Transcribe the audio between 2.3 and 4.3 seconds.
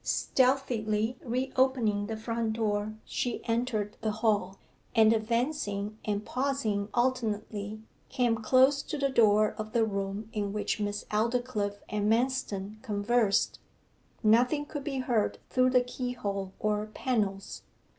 door she entered the